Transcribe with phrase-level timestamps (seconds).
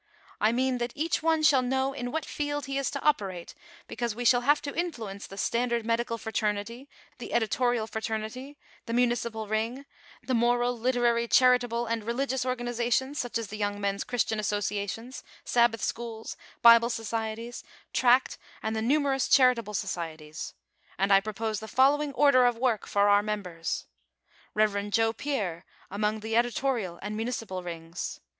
[0.39, 3.53] I mean, that each one shall know in what field he is to operate;
[3.87, 6.89] because we shall have to influence the Standard Medical Fraternity;
[7.19, 9.85] the Editorial Fraternity; the Municipal Ring;
[10.23, 15.83] the moral, literary, charitable and religious organizations, such as the Young Men's Christian Associations, Sabbath
[15.83, 17.63] schools, Bible societies,
[17.93, 20.55] tract and the numerous charitable societies.
[20.97, 23.85] And I propose the following order of work for our members:
[24.55, 24.89] "Rev.
[24.89, 28.19] Joe Pier, among the Editorial and Municipal Rings.